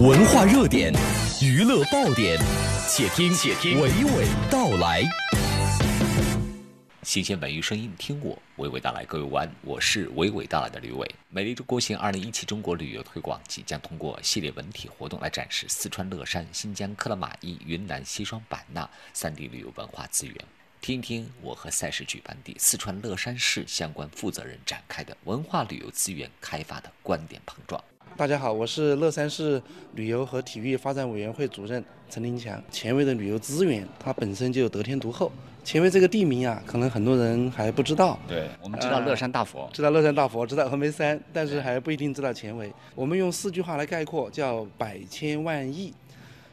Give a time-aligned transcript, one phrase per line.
[0.00, 0.90] 文化热点，
[1.42, 2.38] 娱乐爆点，
[2.88, 5.02] 且听且听娓娓道来。
[7.02, 9.04] 新鲜文娱声音，听我娓娓道来。
[9.04, 11.06] 各位晚安，我是娓娓道来的吕伟。
[11.28, 20.34] 美丽中国行二零一七中国旅游推广即将通过系列文体活动来展示四川乐山、新疆克拉玛依、云南西双版纳三地旅游文化资源。
[20.80, 27.78] 听一听我和赛事举办地四川乐山市相关负责人展开的文化旅游资源开发的观点碰撞。
[28.16, 29.60] 大家好，我是乐山市
[29.94, 32.62] 旅游和体育发展委员会主任陈林强。
[32.70, 35.32] 前卫的旅游资源，它本身就得天独厚。
[35.64, 38.18] 前卫这个地名啊，可能很多人还不知道。
[38.28, 42.70] 对，我们知道乐山大佛，知道乐山大佛，知道峨眉山，但是还不一定知道前卫。
[42.94, 45.92] 我们用四句话来概括，叫百千万亿。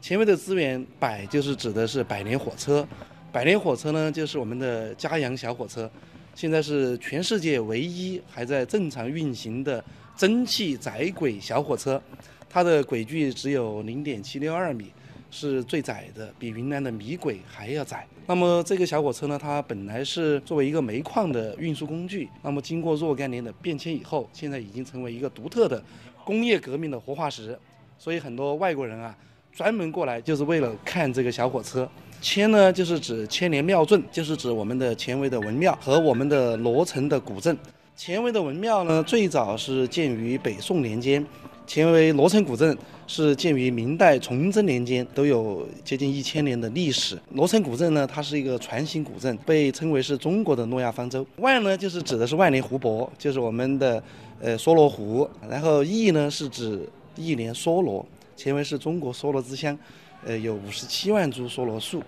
[0.00, 2.86] 前卫的资源，百就是指的是百年火车。
[3.30, 5.88] 百年火车呢，就是我们的嘉阳小火车，
[6.34, 9.82] 现在是全世界唯一还在正常运行的
[10.22, 12.00] 蒸汽窄轨小火车，
[12.48, 14.86] 它的轨距只有零点七六二米，
[15.32, 18.06] 是最窄的，比云南的米轨还要窄。
[18.26, 25.82] 那么这个小火车呢，它本来是作为一个煤矿的运输工具，那么经过若干年的变迁以后，现在已经成为一个独特的
[26.24, 27.58] 工业革命的活化石，
[27.98, 29.12] 所以很多外国人啊，
[29.52, 31.90] 专门过来就是为了看这个小火车。
[32.20, 37.58] 千呢，就是指千年庙镇，就是指我们的前卫的文庙和我们的罗城的古镇。
[37.94, 41.22] 前卫的文庙呢，最早是建于北宋年间；
[41.66, 42.76] 前卫罗城古镇
[43.06, 47.18] 是建于明代崇祯年间，都有接近一千年的历史。
[47.32, 51.24] 罗城古镇呢，它是一个船形古镇，被称为是中国的诺亚方舟。
[51.36, 54.02] 万呢，就是指的是万年湖泊，就是我们的
[54.40, 55.28] 呃梭罗湖。
[55.48, 58.04] 然后亿呢，是指亿年梭罗。
[58.34, 59.78] 前卫是中国梭罗之乡。
[60.24, 62.00] 呃，有五十七万株梭罗树。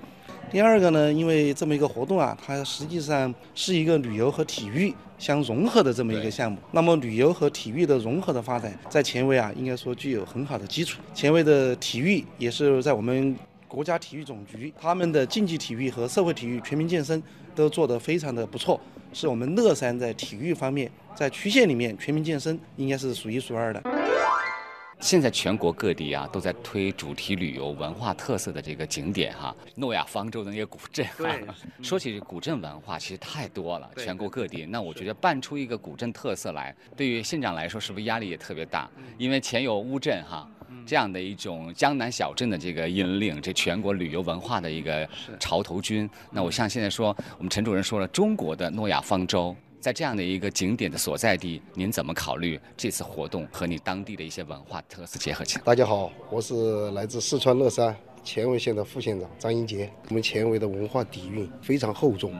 [0.50, 6.58] 第二个呢，因为这么一个活动啊，它实际上是一个旅游和体育相融合的这么一个项目。
[6.70, 11.00] 那么，旅游和体育的融合的发展，在前卫啊，应该说具有很好的基础。
[11.12, 13.36] 前卫的体育也是在我们
[13.66, 17.20] 国家体育总局，他们的竞技体育和社会体育、全民健身
[17.56, 18.80] 都做得非常的不错，
[19.12, 23.82] 是我们乐山在体育方面，在区县里面全民健身应该是数一数二的。
[25.00, 31.06] 现在全国各地啊都在推主题旅游、文化特色的这个景点哈，诺亚方舟的那个古镇。
[31.18, 31.44] 对，
[31.82, 34.64] 说起古镇文化，其实太多了，全国各地。
[34.70, 38.88] 那我觉得办出一个古镇特色来，对于县长来说是不是压力也特别大？
[39.18, 40.48] 因为前有乌镇哈
[40.86, 46.08] 这样的一种江南小镇的这个引领，这全国旅游文化的一个潮头军。
[46.30, 49.54] 那我像现在说，我们陈主任说了，中国的诺亚方舟。
[49.84, 55.62] 在这样的一个景点的所在地，您怎么考虑这次活动和你当地的一些文化特色结合起来？
[55.62, 59.92] 大家好，我是来自四川乐山犍为县的副县长张英杰。
[60.08, 62.32] 我们犍为的文化底蕴非常厚重，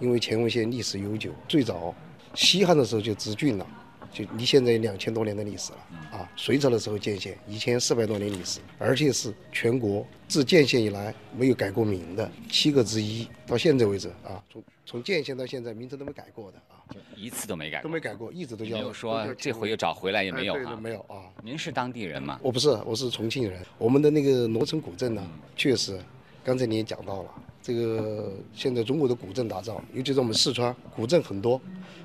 [0.00, 1.94] 因为犍为县历史悠久，最早
[2.34, 3.66] 西汉的时候就植郡了。
[4.12, 5.78] 就离现在两千多年的历史了
[6.18, 6.30] 啊！
[6.36, 16.84] 隋朝的时候建县，一千四百多年历史，而且是全国自建县以来没有改过名的七个之一，到现在为止啊，从从建县到现在名字都没改过的啊，
[17.16, 18.76] 一次都没改，都没改过，一直都叫。
[18.76, 21.32] 没有说这回又找回来也没有啊，没有啊。
[21.42, 22.38] 您是当地人吗？
[22.42, 23.64] 我不是，我是重庆人。
[23.78, 25.98] 我们的那个罗城古镇呢，确实，
[26.44, 27.30] 刚才你也讲到了，
[27.62, 31.60] 这个现在中国的古镇打造，尤其是我们四川古镇很多。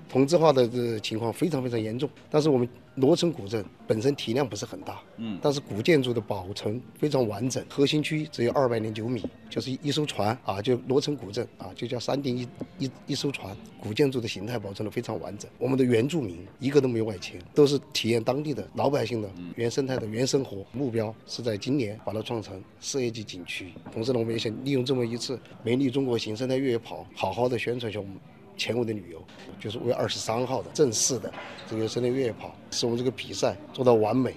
[0.09, 2.65] 同质化的这情况非常非常严重，但是我们
[2.97, 12.47] 罗城古镇本身体量不是很大，嗯，但是古建筑的保存非常完整，核心区只有二百零九米，就是一艘船啊，就罗城古镇啊，就叫山顶一
[12.79, 15.49] 一一艘船，古建筑的形态保存的非常完整。
[15.59, 20.65] 我们的原住民一个都没有外迁，都是体验当地的老百姓的原生态的原生活。
[20.73, 28.15] 目标是在今年把它创成四 A 级景区，同时呢，我们也想利用这么一次美丽中国行生态越野跑，好好的宣传一下我们。
[28.57, 29.23] 前卫的旅游，
[29.59, 31.31] 就是五月二十三号的正式的
[31.69, 34.35] 这个森林越野跑，使我们这个比赛做到完美。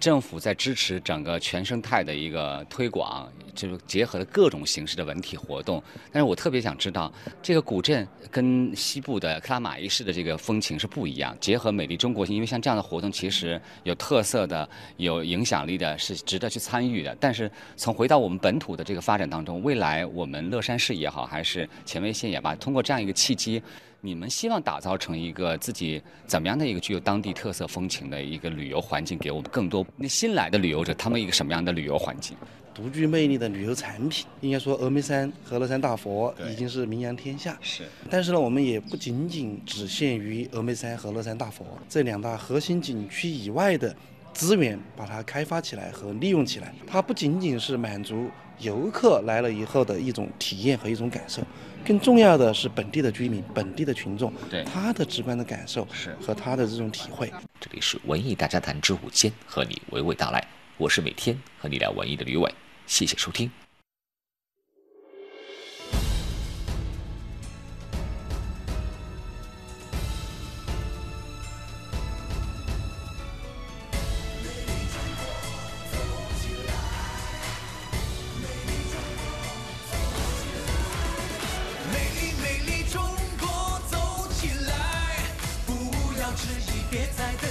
[0.00, 5.82] 政府在支持整个全生态的一个推广，就是结合了各种形式的文体活动。
[6.12, 11.36] 但是我特别想知道，这个古镇跟西部的克拉玛依市的这个风情是不一样。
[11.40, 17.14] 结合美丽中国因为像这样的活动，其实有特色的、有影响力的，是值得去参与的。
[17.18, 23.60] 但是从回到我们本土的这个发展当中，未来我们乐山市也好，还是前卫县也罢，通过这样一个契机。
[24.00, 32.36] 你们希望打造成一个自己怎么样的一个具有当地特色风情的一个旅游环境，给我们更多那新来的旅游者，他们一个什么样的旅游环境？
[32.78, 37.58] 独具魅力的旅游产品，应该说峨眉山和乐山大佛已经是名扬天下。
[37.60, 43.92] 是，但是呢，我们也不仅仅只限于峨眉山和乐山大佛这两大核心景区以外的
[44.32, 46.72] 资源，把它开发起来和利用起来。
[46.86, 48.30] 它不仅仅是满足
[48.60, 51.42] 游客来了以后的一种体验和一种感受。
[51.84, 57.28] 更重要的是本地的居民、本地的群众，对他的直观的感受是和他的这种体会。
[57.58, 60.46] 这里是文艺大家谈之午间，和你娓娓道来。
[60.76, 62.48] 我是每天和你聊文艺的吕伟，
[62.88, 63.48] 谢谢收听。
[86.90, 87.47] 别再等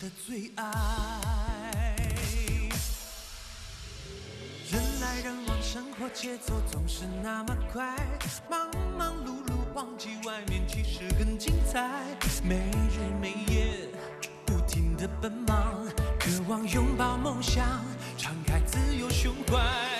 [0.00, 1.96] 的最爱。
[4.70, 7.96] 人来人往，生活节奏总是那么快，
[8.48, 11.90] 忙忙碌碌，忘记外面其实很精彩。
[12.44, 12.56] 没
[12.94, 13.88] 日没夜，
[14.46, 15.84] 不停的奔忙，
[16.20, 17.84] 渴望拥抱梦想，
[18.16, 19.97] 敞开自由胸怀。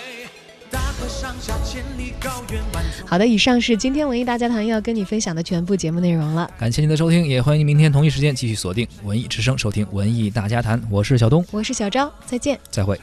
[3.05, 6.49] 好的，以上是今天文艺大家谈要跟你分享的全部节目内容了。
[6.57, 10.81] 感谢您的收听，也欢迎您明天同一时间继续锁定文艺之声，收听文艺大家谈。
[10.89, 12.99] 我是小东，我是小昭，再见，再会。